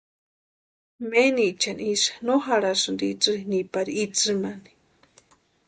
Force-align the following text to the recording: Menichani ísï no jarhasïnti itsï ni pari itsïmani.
Menichani 1.09 1.83
ísï 1.93 2.11
no 2.25 2.35
jarhasïnti 2.45 3.05
itsï 3.13 3.35
ni 3.49 3.59
pari 3.73 3.93
itsïmani. 4.03 4.71